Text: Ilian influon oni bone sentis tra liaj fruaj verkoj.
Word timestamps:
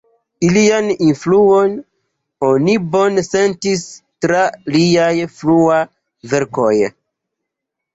Ilian 0.45 0.87
influon 1.07 1.75
oni 2.49 2.77
bone 2.97 3.27
sentis 3.29 3.87
tra 4.27 4.43
liaj 4.75 5.15
fruaj 5.39 5.83
verkoj. 6.35 6.77